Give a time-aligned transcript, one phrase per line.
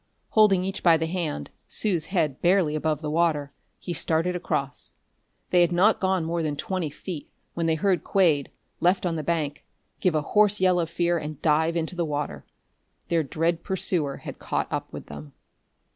[0.29, 4.93] Holding each by the hand, Sue's head barely above the water, he started across.
[5.51, 9.21] They had not gone more than twenty feet when they heard Quade, left on the
[9.21, 9.63] bank,
[9.99, 12.47] give a hoarse yell of fear and dive into the water.
[13.09, 15.33] Their dread pursuer had caught up with them.